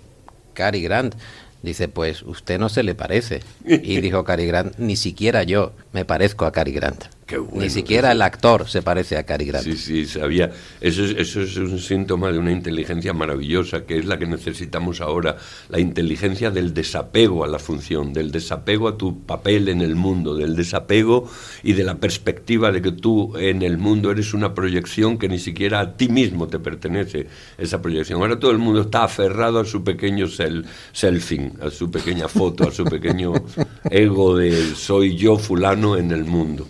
Cary 0.53 0.81
Grant, 0.81 1.15
dice, 1.61 1.87
pues 1.87 2.21
usted 2.23 2.59
no 2.59 2.69
se 2.69 2.83
le 2.83 2.95
parece. 2.95 3.41
Y 3.65 4.01
dijo 4.01 4.23
Cary 4.23 4.45
Grant, 4.47 4.77
ni 4.77 4.95
siquiera 4.95 5.43
yo 5.43 5.73
me 5.93 6.05
parezco 6.05 6.45
a 6.45 6.51
Cary 6.51 6.71
Grant. 6.71 7.05
Qué 7.29 7.37
bueno, 7.37 7.61
ni 7.61 7.69
siquiera 7.69 8.11
el 8.11 8.23
actor 8.23 8.67
se 8.67 8.81
parece 8.81 9.15
a 9.15 9.23
Cary 9.23 9.45
Grant. 9.45 9.63
Sí, 9.63 9.77
sí, 9.77 10.05
sabía. 10.07 10.49
Eso 10.81 11.05
es, 11.05 11.11
eso 11.11 11.41
es 11.43 11.55
un 11.57 11.77
síntoma 11.77 12.31
de 12.31 12.39
una 12.39 12.51
inteligencia 12.51 13.13
maravillosa, 13.13 13.85
que 13.85 13.99
es 13.99 14.05
la 14.05 14.17
que 14.17 14.25
necesitamos 14.25 14.99
ahora, 14.99 15.37
la 15.69 15.79
inteligencia 15.79 16.49
del 16.49 16.73
desapego 16.73 17.43
a 17.43 17.47
la 17.47 17.59
función, 17.59 18.13
del 18.13 18.31
desapego 18.31 18.87
a 18.87 18.97
tu 18.97 19.19
papel 19.27 19.69
en 19.69 19.81
el 19.81 19.95
mundo, 19.95 20.33
del 20.35 20.55
desapego 20.55 21.29
y 21.61 21.73
de 21.73 21.83
la 21.83 21.99
perspectiva 21.99 22.71
de 22.71 22.81
que 22.81 22.93
tú 22.93 23.37
en 23.37 23.61
el 23.61 23.77
mundo 23.77 24.09
eres 24.09 24.33
una 24.33 24.55
proyección 24.55 25.19
que 25.19 25.29
ni 25.29 25.37
siquiera 25.37 25.81
a 25.81 25.97
ti 25.97 26.09
mismo 26.09 26.47
te 26.47 26.57
pertenece 26.57 27.27
esa 27.59 27.79
proyección. 27.79 28.21
Ahora 28.21 28.39
todo 28.39 28.49
el 28.49 28.57
mundo 28.57 28.81
está 28.81 29.03
aferrado 29.03 29.59
a 29.59 29.65
su 29.65 29.83
pequeño 29.83 30.25
sel- 30.25 30.65
selfing, 30.93 31.59
a 31.61 31.69
su 31.69 31.91
pequeña 31.91 32.27
foto, 32.27 32.67
a 32.67 32.71
su 32.71 32.85
pequeño 32.85 33.33
ego 33.91 34.35
de 34.35 34.73
soy 34.73 35.15
yo 35.15 35.37
fulano 35.37 35.95
en 35.95 36.09
el 36.09 36.25
mundo. 36.25 36.67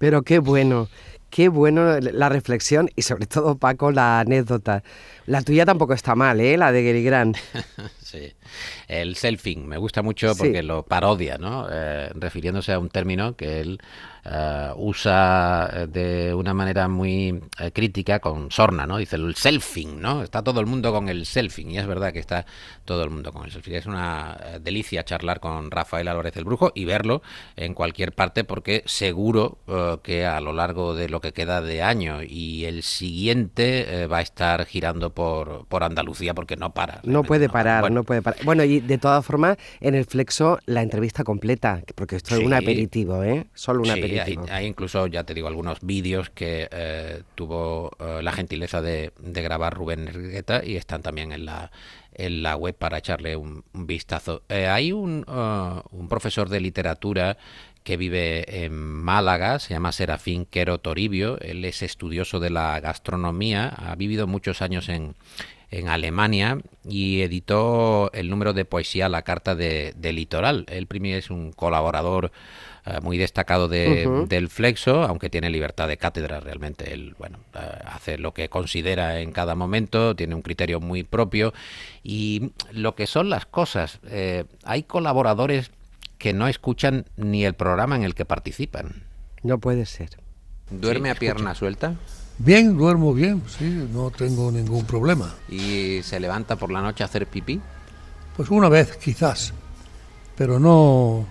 Pero 0.00 0.22
qué 0.22 0.38
bueno, 0.38 0.88
qué 1.28 1.50
bueno 1.50 2.00
la 2.00 2.30
reflexión 2.30 2.88
y 2.96 3.02
sobre 3.02 3.26
todo, 3.26 3.58
Paco, 3.58 3.92
la 3.92 4.20
anécdota. 4.20 4.82
La 5.26 5.42
tuya 5.42 5.66
tampoco 5.66 5.92
está 5.92 6.14
mal, 6.14 6.40
¿eh? 6.40 6.56
La 6.56 6.72
de 6.72 6.82
Gary 6.82 7.04
Grant. 7.04 7.36
Sí. 8.10 8.32
El 8.88 9.14
selfing 9.14 9.68
me 9.68 9.76
gusta 9.76 10.02
mucho 10.02 10.32
porque 10.36 10.64
lo 10.64 10.82
parodia, 10.82 11.38
¿no? 11.38 11.68
Eh, 11.70 12.10
refiriéndose 12.14 12.72
a 12.72 12.80
un 12.80 12.88
término 12.88 13.36
que 13.36 13.60
él 13.60 13.80
eh, 14.24 14.70
usa 14.74 15.70
eh, 15.72 15.86
de 15.86 16.34
una 16.34 16.52
manera 16.52 16.88
muy 16.88 17.40
crítica 17.72 18.18
con 18.18 18.50
sorna, 18.50 18.84
¿no? 18.84 18.96
Dice 18.98 19.14
el 19.14 19.36
selfing, 19.36 20.00
¿no? 20.00 20.24
Está 20.24 20.42
todo 20.42 20.58
el 20.58 20.66
mundo 20.66 20.92
con 20.92 21.08
el 21.08 21.24
selfing 21.24 21.70
y 21.70 21.78
es 21.78 21.86
verdad 21.86 22.12
que 22.12 22.18
está 22.18 22.46
todo 22.84 23.04
el 23.04 23.10
mundo 23.10 23.32
con 23.32 23.44
el 23.44 23.52
selfing. 23.52 23.74
Es 23.74 23.86
una 23.86 24.36
delicia 24.60 25.04
charlar 25.04 25.38
con 25.38 25.70
Rafael 25.70 26.08
Álvarez 26.08 26.36
el 26.36 26.44
Brujo 26.44 26.72
y 26.74 26.86
verlo 26.86 27.22
en 27.54 27.74
cualquier 27.74 28.12
parte 28.12 28.42
porque 28.42 28.82
seguro 28.86 29.58
que 30.02 30.26
a 30.26 30.40
lo 30.40 30.52
largo 30.52 30.96
de 30.96 31.08
lo 31.08 31.20
que 31.20 31.32
queda 31.32 31.62
de 31.62 31.82
año 31.82 32.24
y 32.24 32.64
el 32.64 32.82
siguiente 32.82 34.08
va 34.08 34.18
a 34.18 34.22
estar 34.22 34.66
girando 34.66 35.10
por, 35.10 35.66
por 35.66 35.84
Andalucía 35.84 36.34
porque 36.34 36.56
no 36.56 36.74
para. 36.74 37.00
No 37.04 37.22
puede 37.22 37.48
parar, 37.48 37.90
no 37.92 37.99
puede 38.04 38.22
parar. 38.22 38.44
Bueno, 38.44 38.64
y 38.64 38.80
de 38.80 38.98
todas 38.98 39.24
formas, 39.24 39.56
en 39.80 39.94
el 39.94 40.04
Flexo 40.04 40.58
la 40.66 40.82
entrevista 40.82 41.24
completa, 41.24 41.82
porque 41.94 42.16
esto 42.16 42.36
es 42.36 42.44
un 42.44 42.54
aperitivo, 42.54 43.22
¿eh? 43.22 43.46
Solo 43.54 43.82
un 43.82 43.90
aperitivo. 43.90 44.44
Hay, 44.44 44.50
hay, 44.50 44.66
incluso, 44.66 45.06
ya 45.06 45.24
te 45.24 45.34
digo, 45.34 45.48
algunos 45.48 45.78
vídeos 45.82 46.30
que 46.30 46.68
eh, 46.70 47.22
tuvo 47.34 47.90
eh, 47.98 48.20
la 48.22 48.32
gentileza 48.32 48.80
de, 48.82 49.12
grabar 49.18 49.74
Rubén 49.74 50.08
Enriqueta 50.08 50.64
y 50.64 50.76
están 50.76 51.02
también 51.02 51.32
en 51.32 51.44
la 51.44 51.70
en 52.12 52.42
la 52.42 52.56
web 52.56 52.74
para 52.74 52.98
echarle 52.98 53.36
un, 53.36 53.64
vistazo. 53.72 54.42
Eh, 54.48 54.66
hay 54.66 54.92
un, 54.92 55.24
un 55.90 56.08
profesor 56.08 56.50
de 56.50 56.60
literatura 56.60 57.38
que 57.82 57.96
vive 57.96 58.64
en 58.64 58.74
Málaga, 58.74 59.58
se 59.58 59.72
llama 59.72 59.92
Serafín 59.92 60.44
Quero 60.44 60.78
Toribio, 60.78 61.38
él 61.40 61.64
es 61.64 61.82
estudioso 61.82 62.38
de 62.38 62.50
la 62.50 62.78
gastronomía, 62.80 63.68
ha 63.68 63.94
vivido 63.94 64.26
muchos 64.26 64.60
años 64.60 64.88
en, 64.88 65.14
en 65.70 65.88
Alemania 65.88 66.58
y 66.84 67.22
editó 67.22 68.10
el 68.12 68.28
número 68.28 68.52
de 68.52 68.64
poesía 68.64 69.08
La 69.08 69.22
Carta 69.22 69.54
de, 69.54 69.94
Litoral. 70.12 70.66
Él 70.68 70.86
primero 70.86 71.18
es 71.18 71.30
un 71.30 71.52
colaborador 71.52 72.32
eh, 72.86 72.98
muy 73.02 73.18
destacado 73.18 73.68
del 73.68 74.48
Flexo, 74.48 75.02
aunque 75.04 75.30
tiene 75.30 75.50
libertad 75.50 75.86
de 75.86 75.96
cátedra 75.96 76.40
realmente. 76.40 76.92
Él, 76.92 77.14
bueno, 77.18 77.38
eh, 77.54 77.58
hace 77.84 78.18
lo 78.18 78.34
que 78.34 78.48
considera 78.48 79.20
en 79.20 79.32
cada 79.32 79.54
momento, 79.54 80.16
tiene 80.16 80.34
un 80.34 80.42
criterio 80.42 80.80
muy 80.80 81.04
propio 81.04 81.52
y 82.02 82.52
lo 82.72 82.94
que 82.94 83.06
son 83.06 83.30
las 83.30 83.46
cosas. 83.46 84.00
Eh, 84.08 84.44
hay 84.64 84.82
colaboradores 84.82 85.70
que 86.18 86.32
no 86.32 86.48
escuchan 86.48 87.06
ni 87.16 87.44
el 87.44 87.54
programa 87.54 87.96
en 87.96 88.02
el 88.02 88.14
que 88.14 88.24
participan. 88.24 89.04
No 89.42 89.58
puede 89.58 89.86
ser. 89.86 90.10
¿Duerme 90.70 91.10
a 91.10 91.14
pierna 91.14 91.54
suelta? 91.54 91.94
Bien, 92.42 92.74
duermo 92.74 93.12
bien, 93.12 93.42
sí, 93.46 93.86
no 93.92 94.10
tengo 94.10 94.50
ningún 94.50 94.86
problema. 94.86 95.34
¿Y 95.50 96.00
se 96.02 96.18
levanta 96.18 96.56
por 96.56 96.72
la 96.72 96.80
noche 96.80 97.02
a 97.02 97.06
hacer 97.06 97.26
pipí? 97.26 97.60
Pues 98.34 98.48
una 98.48 98.70
vez, 98.70 98.96
quizás, 98.96 99.52
pero 100.36 100.58
no, 100.58 101.26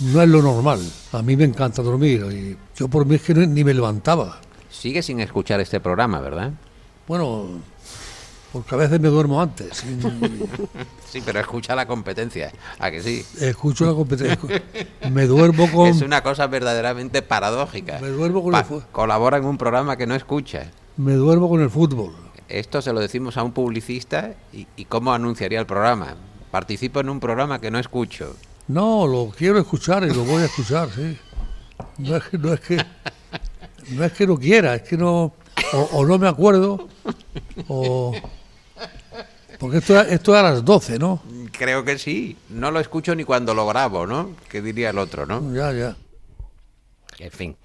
no 0.00 0.22
es 0.22 0.28
lo 0.28 0.40
normal. 0.40 0.80
A 1.12 1.20
mí 1.20 1.36
me 1.36 1.44
encanta 1.44 1.82
dormir 1.82 2.24
y 2.32 2.56
yo 2.74 2.88
por 2.88 3.04
mí 3.04 3.16
es 3.16 3.22
que 3.24 3.34
ni 3.34 3.62
me 3.62 3.74
levantaba. 3.74 4.40
Sigue 4.70 5.02
sin 5.02 5.20
escuchar 5.20 5.60
este 5.60 5.80
programa, 5.80 6.18
¿verdad? 6.18 6.52
Bueno, 7.06 7.60
porque 8.52 8.74
a 8.74 8.78
veces 8.78 9.00
me 9.00 9.08
duermo 9.08 9.40
antes. 9.40 9.78
sí, 11.08 11.22
pero 11.24 11.40
escucha 11.40 11.74
la 11.74 11.86
competencia, 11.86 12.50
¿a 12.78 12.90
que 12.90 13.02
sí? 13.02 13.24
Escucho 13.40 13.84
la 13.86 13.92
competencia. 13.92 14.38
Me 15.10 15.26
duermo 15.26 15.70
con... 15.70 15.88
Es 15.88 16.02
una 16.02 16.22
cosa 16.22 16.46
verdaderamente 16.46 17.20
paradójica. 17.22 17.98
Me 18.00 18.08
duermo 18.08 18.42
con 18.42 18.54
el 18.54 18.64
fútbol. 18.64 18.86
Colabora 18.92 19.36
en 19.36 19.44
un 19.44 19.58
programa 19.58 19.96
que 19.96 20.06
no 20.06 20.14
escucha. 20.14 20.70
Me 20.96 21.12
duermo 21.12 21.48
con 21.48 21.60
el 21.60 21.70
fútbol. 21.70 22.14
Esto 22.48 22.80
se 22.80 22.94
lo 22.94 23.00
decimos 23.00 23.36
a 23.36 23.42
un 23.42 23.52
publicista 23.52 24.34
y, 24.52 24.84
cómo 24.86 25.12
anunciaría 25.12 25.60
el 25.60 25.66
programa. 25.66 26.16
Participo 26.50 27.00
en 27.00 27.10
un 27.10 27.20
programa 27.20 27.60
que 27.60 27.70
no 27.70 27.78
escucho. 27.78 28.34
No, 28.68 29.06
lo 29.06 29.30
quiero 29.36 29.58
escuchar 29.58 30.04
y 30.04 30.14
lo 30.14 30.24
voy 30.24 30.42
a 30.42 30.46
escuchar, 30.46 30.88
sí. 30.90 31.18
No 31.98 32.16
es 32.16 32.24
que 32.24 32.38
no, 32.38 32.54
es 32.54 32.60
que, 32.60 32.76
no, 33.90 34.04
es 34.04 34.12
que 34.12 34.26
no 34.26 34.38
quiera, 34.38 34.74
es 34.74 34.82
que 34.82 34.96
no... 34.96 35.34
o 35.92 36.06
no 36.06 36.18
me 36.18 36.28
acuerdo, 36.28 36.88
o... 37.68 38.14
Porque 39.58 39.78
esto, 39.78 40.00
esto 40.00 40.34
es 40.34 40.38
a 40.38 40.42
las 40.42 40.64
12, 40.64 40.98
¿no? 40.98 41.22
Creo 41.52 41.84
que 41.84 41.98
sí. 41.98 42.36
No 42.48 42.70
lo 42.70 42.80
escucho 42.80 43.14
ni 43.14 43.24
cuando 43.24 43.54
lo 43.54 43.66
grabo, 43.66 44.06
¿no? 44.06 44.36
Que 44.48 44.62
diría 44.62 44.90
el 44.90 44.98
otro, 44.98 45.26
¿no? 45.26 45.52
Ya, 45.52 45.72
ya. 45.72 45.96
En 47.18 47.32
fin, 47.32 47.56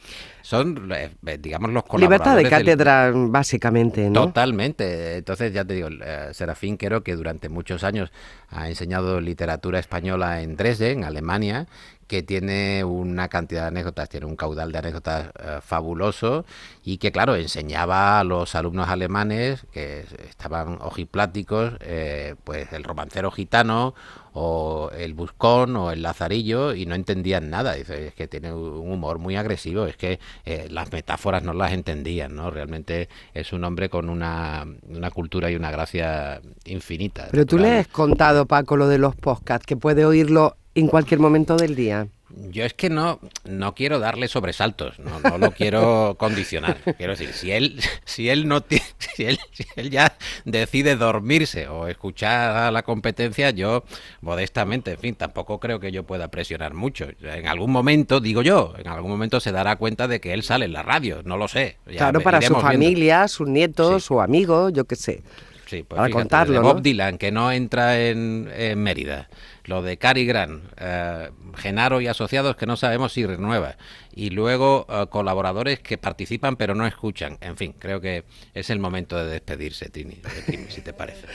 son, 0.42 0.92
eh, 0.92 1.12
digamos, 1.40 1.72
los 1.72 1.84
colaboradores. 1.84 2.44
Libertad 2.44 2.58
de 2.58 2.66
cátedra, 2.66 3.12
básicamente, 3.14 4.10
¿no? 4.10 4.26
Totalmente. 4.26 5.18
Entonces, 5.18 5.54
ya 5.54 5.64
te 5.64 5.76
digo, 5.76 5.90
eh, 6.04 6.30
Serafín 6.34 6.76
creo 6.76 7.04
que 7.04 7.16
durante 7.16 7.50
muchos 7.50 7.84
años 7.84 8.12
ha 8.50 8.68
enseñado 8.68 9.22
literatura 9.22 9.78
española 9.78 10.42
en 10.42 10.56
Dresden, 10.56 11.04
Alemania, 11.04 11.68
que 12.14 12.22
tiene 12.22 12.84
una 12.84 13.28
cantidad 13.28 13.64
de 13.64 13.68
anécdotas, 13.70 14.08
tiene 14.08 14.28
un 14.28 14.36
caudal 14.36 14.72
de 14.72 14.78
anécdotas 14.78 15.30
eh, 15.30 15.58
fabuloso 15.64 16.46
y 16.84 17.00
que, 17.00 17.12
claro, 17.12 17.36
enseñaba 17.36 18.20
a 18.20 18.24
los 18.24 18.54
alumnos 18.54 18.88
alemanes 18.88 19.66
que 19.72 20.06
estaban 20.30 20.78
ojipláticos, 20.80 21.74
eh, 21.80 22.36
pues 22.44 22.72
el 22.72 22.84
romancero 22.84 23.32
gitano 23.32 23.96
o 24.34 24.92
el 24.96 25.16
buscón 25.16 25.76
o 25.76 25.92
el 25.92 26.04
lazarillo 26.04 26.76
y 26.76 26.86
no 26.86 26.94
entendían 26.94 27.50
nada. 27.50 27.74
Dice, 27.74 28.10
es 28.10 28.14
que 28.14 28.28
tiene 28.28 28.54
un 28.54 28.92
humor 28.92 29.18
muy 29.18 29.36
agresivo, 29.36 29.88
es 29.88 29.98
que 29.98 30.20
eh, 30.46 30.68
las 30.70 30.92
metáforas 30.92 31.42
no 31.42 31.54
las 31.54 31.72
entendían, 31.72 32.36
¿no? 32.36 32.52
Realmente 32.52 33.10
es 33.34 33.54
un 33.54 33.64
hombre 33.64 33.90
con 33.90 34.08
una, 34.08 34.68
una 34.88 35.10
cultura 35.10 35.50
y 35.50 35.56
una 35.56 35.72
gracia 35.72 36.42
infinita. 36.66 37.30
Pero 37.32 37.48
tú 37.48 37.58
le 37.58 37.80
has 37.80 37.88
contado, 37.88 38.46
Paco, 38.46 38.78
lo 38.78 38.88
de 38.88 39.00
los 39.00 39.16
podcasts, 39.16 39.66
que 39.66 39.78
puede 39.78 40.06
oírlo 40.06 40.58
en 40.76 40.88
cualquier 40.88 41.20
momento 41.20 41.56
del 41.56 41.76
día. 41.76 42.08
Yo 42.50 42.66
es 42.66 42.74
que 42.74 42.90
no, 42.90 43.20
no 43.46 43.76
quiero 43.76 44.00
darle 44.00 44.28
sobresaltos, 44.28 44.98
no, 44.98 45.20
no 45.20 45.38
lo 45.38 45.52
quiero 45.52 46.16
condicionar. 46.20 46.78
Quiero 46.98 47.14
decir, 47.14 47.32
si 47.34 47.52
él, 47.52 47.80
si 48.06 48.30
él 48.30 48.48
no 48.48 48.64
si 48.98 49.24
él, 49.26 49.40
si 49.52 49.66
él 49.76 49.92
ya 49.92 50.18
decide 50.44 50.96
dormirse 50.96 51.68
o 51.68 51.88
escuchar 51.88 52.58
a 52.58 52.72
la 52.72 52.82
competencia, 52.82 53.52
yo 53.52 53.84
modestamente, 54.22 54.92
en 54.92 54.98
fin, 54.98 55.16
tampoco 55.16 55.60
creo 55.60 55.80
que 55.80 55.92
yo 55.92 56.04
pueda 56.04 56.30
presionar 56.30 56.74
mucho. 56.74 57.08
En 57.22 57.48
algún 57.48 57.72
momento, 57.72 58.20
digo 58.20 58.42
yo, 58.42 58.74
en 58.80 58.88
algún 58.88 59.12
momento 59.12 59.40
se 59.40 59.52
dará 59.52 59.76
cuenta 59.76 60.08
de 60.08 60.20
que 60.20 60.34
él 60.34 60.42
sale 60.42 60.66
en 60.66 60.74
la 60.74 60.82
radio, 60.82 61.22
no 61.24 61.38
lo 61.38 61.48
sé. 61.48 61.78
claro, 61.86 62.22
para 62.22 62.42
su 62.42 62.56
familia, 62.56 63.28
sus 63.28 63.48
nietos, 63.48 64.06
su 64.06 64.20
amigo, 64.20 64.70
yo 64.70 64.86
qué 64.86 64.96
sé. 64.96 65.22
Sí, 65.68 65.84
pues 65.88 65.98
para 65.98 66.10
contarlo. 66.10 66.62
Bob 66.62 66.82
Dylan, 66.82 67.18
que 67.18 67.32
no 67.32 67.52
entra 67.52 68.00
en, 68.00 68.50
en 68.56 68.82
Mérida 68.82 69.30
lo 69.66 69.82
de 69.82 69.98
Cary 69.98 70.26
Grant, 70.26 70.64
eh, 70.78 71.30
Genaro 71.56 72.02
y 72.02 72.08
asociados 72.08 72.56
que 72.56 72.66
no 72.66 72.76
sabemos 72.76 73.14
si 73.14 73.26
renueva, 73.26 73.78
y 74.14 74.30
luego 74.30 74.86
eh, 74.90 75.06
colaboradores 75.10 75.80
que 75.80 75.98
participan 75.98 76.56
pero 76.56 76.76
no 76.76 76.86
escuchan. 76.86 77.38
En 77.42 77.58
fin, 77.58 77.74
creo 77.78 78.02
que 78.02 78.26
es 78.54 78.70
el 78.70 78.80
momento 78.80 79.18
de 79.18 79.32
despedirse, 79.32 79.90
Trini, 79.90 80.22
si 80.70 80.82
te 80.82 80.94
parece. 80.94 81.28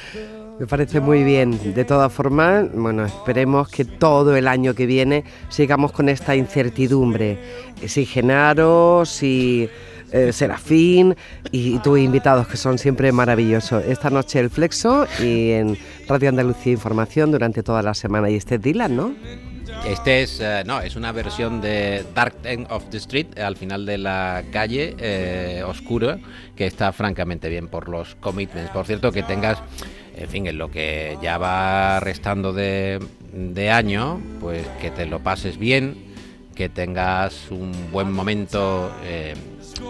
Me 0.58 0.66
parece 0.66 1.00
muy 1.00 1.24
bien. 1.24 1.74
De 1.74 1.84
todas 1.84 2.12
formas, 2.12 2.66
bueno, 2.72 3.04
esperemos 3.04 3.68
que 3.68 3.84
todo 3.84 4.36
el 4.36 4.48
año 4.48 4.74
que 4.74 4.86
viene 4.86 5.24
sigamos 5.48 5.92
con 5.92 6.08
esta 6.08 6.36
incertidumbre. 6.36 7.38
Si 7.86 8.04
Genaro, 8.04 9.04
si 9.06 9.68
eh, 10.12 10.32
Serafín 10.32 11.16
y 11.50 11.78
tus 11.78 11.98
invitados 11.98 12.48
que 12.48 12.56
son 12.56 12.78
siempre 12.78 13.12
maravillosos. 13.12 13.84
Esta 13.84 14.10
noche 14.10 14.40
el 14.40 14.50
Flexo 14.50 15.06
y 15.20 15.52
en 15.52 15.78
Radio 16.08 16.28
Andalucía 16.28 16.72
Información 16.72 17.30
durante 17.30 17.62
toda 17.62 17.82
la 17.82 17.94
semana. 17.94 18.30
Y 18.30 18.36
este 18.36 18.58
Dylan, 18.58 18.96
¿no? 18.96 19.14
Este 19.86 20.22
es, 20.22 20.40
eh, 20.40 20.62
no, 20.66 20.80
es 20.80 20.96
una 20.96 21.12
versión 21.12 21.60
de 21.60 22.04
Dark 22.14 22.34
End 22.44 22.66
of 22.70 22.88
the 22.90 22.96
Street, 22.96 23.38
al 23.38 23.56
final 23.56 23.86
de 23.86 23.98
la 23.98 24.42
calle, 24.50 24.96
eh, 24.98 25.62
oscuro, 25.64 26.18
que 26.56 26.66
está 26.66 26.92
francamente 26.92 27.48
bien 27.48 27.68
por 27.68 27.88
los 27.88 28.14
commitments. 28.16 28.70
Por 28.70 28.86
cierto, 28.86 29.12
que 29.12 29.22
tengas, 29.22 29.58
en 30.16 30.28
fin, 30.28 30.46
en 30.46 30.58
lo 30.58 30.70
que 30.70 31.16
ya 31.22 31.38
va 31.38 32.00
restando 32.00 32.52
de, 32.52 32.98
de 33.32 33.70
año, 33.70 34.20
pues 34.40 34.66
que 34.80 34.90
te 34.90 35.06
lo 35.06 35.20
pases 35.20 35.58
bien, 35.58 36.07
que 36.58 36.68
tengas 36.68 37.52
un 37.52 37.72
buen 37.92 38.10
momento 38.10 38.90
eh, 39.04 39.32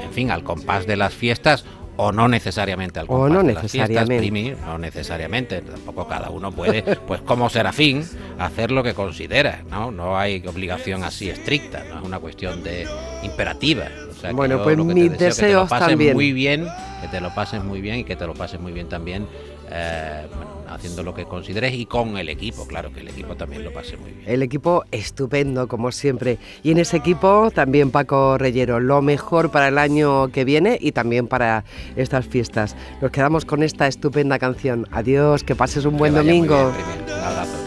en 0.03 0.13
fin, 0.13 0.31
al 0.31 0.45
compás 0.45 0.87
de 0.87 0.97
las 0.97 1.15
fiestas 1.15 1.65
o 1.97 2.13
no 2.13 2.29
necesariamente 2.29 3.01
al 3.01 3.07
compás 3.07 3.33
no 3.33 3.43
de 3.43 3.55
las 3.55 3.73
fiestas, 3.73 4.07
no 4.07 4.77
necesariamente, 4.77 5.63
tampoco 5.63 6.07
cada 6.07 6.29
uno 6.29 6.53
puede, 6.53 6.83
pues 7.09 7.23
como 7.23 7.49
serafín, 7.49 8.05
hacer 8.39 8.71
lo 8.71 8.83
que 8.83 8.93
considera, 8.93 9.65
¿no? 9.71 9.91
No 9.91 10.19
hay 10.19 10.45
obligación 10.47 11.05
así 11.05 11.31
estricta, 11.31 11.85
no 11.89 12.01
es 12.01 12.05
una 12.05 12.19
cuestión 12.19 12.63
de 12.63 12.87
imperativa. 13.23 13.87
bueno, 14.35 14.63
pues 14.63 14.77
mis 14.77 15.19
deseos 15.19 15.71
que 15.71 15.77
te 15.79 15.81
lo 15.81 15.89
también. 15.89 16.15
muy 16.15 16.33
bien, 16.33 16.69
que 17.01 17.09
te 17.09 17.21
lo 17.23 17.35
pases 17.35 17.65
muy 17.65 17.81
bien 17.81 17.97
y 17.97 18.05
que 18.05 18.15
te 18.15 18.27
lo 18.27 18.35
pases 18.35 18.61
muy 18.61 18.73
bien 18.73 18.91
también. 18.91 19.27
Eh, 19.71 20.27
haciendo 20.69 21.03
lo 21.03 21.15
que 21.15 21.25
consideres 21.25 21.75
y 21.75 21.87
con 21.87 22.17
el 22.17 22.29
equipo, 22.29 22.67
claro, 22.67 22.93
que 22.93 23.01
el 23.01 23.09
equipo 23.09 23.37
también 23.37 23.65
lo 23.65 23.73
pase 23.73 23.97
muy 23.97 24.13
bien. 24.13 24.25
El 24.27 24.43
equipo 24.43 24.85
estupendo, 24.91 25.69
como 25.69 25.93
siempre. 25.93 26.39
Y 26.63 26.71
en 26.71 26.79
ese 26.79 26.97
equipo 26.97 27.51
también 27.51 27.91
Paco 27.91 28.39
Reyero, 28.39 28.81
lo 28.81 29.03
mejor 29.03 29.51
para 29.51 29.69
el 29.69 29.79
año 29.79 30.29
que 30.29 30.45
viene 30.45 30.79
y 30.81 30.93
también 30.93 31.27
para 31.27 31.65
estas 31.97 32.27
fiestas. 32.27 32.77
Nos 33.01 33.11
quedamos 33.11 33.45
con 33.45 33.63
esta 33.63 33.87
estupenda 33.87 34.39
canción. 34.39 34.87
Adiós, 34.91 35.45
que 35.45 35.55
pases 35.55 35.85
un 35.85 35.97
buen 35.97 36.15
domingo. 36.15 36.73
bien. 36.73 37.19
Un 37.19 37.25
abrazo. 37.25 37.58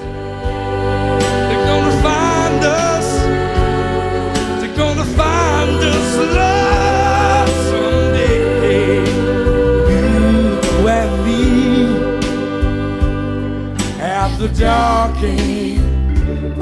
The 14.42 14.48
dark 14.60 15.16
end 15.22 16.62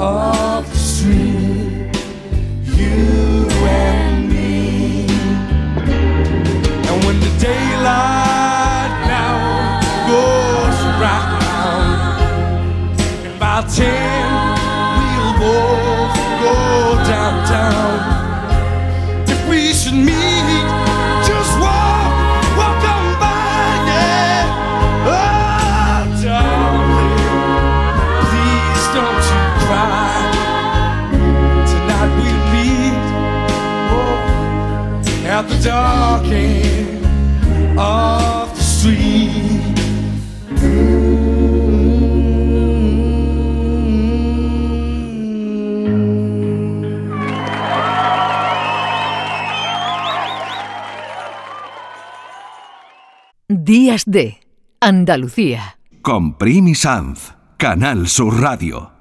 Días 53.70 54.02
de 54.04 54.40
Andalucía. 54.80 55.78
Con 56.02 56.36
Primi 56.36 56.74
Sanz, 56.74 57.34
Canal 57.56 58.08
Sur 58.08 58.40
Radio. 58.40 58.99